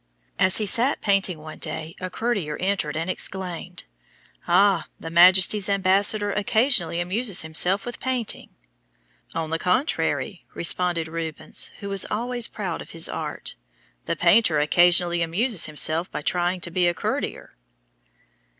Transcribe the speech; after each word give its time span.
As 0.39 0.57
he 0.57 0.65
sat 0.65 0.99
painting 0.99 1.37
one 1.37 1.59
day 1.59 1.95
a 1.99 2.09
courtier 2.09 2.57
entered 2.57 2.97
and 2.97 3.07
exclaimed, 3.07 3.83
"Ah, 4.47 4.87
his 4.99 5.11
Majesty's 5.11 5.69
Ambassador 5.69 6.31
occasionally 6.33 6.99
amuses 6.99 7.43
himself 7.43 7.85
with 7.85 7.99
painting." 7.99 8.55
"On 9.35 9.51
the 9.51 9.59
contrary," 9.59 10.43
responded 10.55 11.07
Rubens 11.07 11.69
who 11.81 11.89
was 11.89 12.07
always 12.09 12.47
proud 12.47 12.81
of 12.81 12.89
his 12.97 13.07
art, 13.07 13.53
"the 14.05 14.15
painter 14.15 14.57
occasionally 14.57 15.21
amuses 15.21 15.67
himself 15.67 16.09
by 16.11 16.23
trying 16.23 16.61
to 16.61 16.71
be 16.71 16.87
a 16.87 16.95
courtier." 16.95 17.55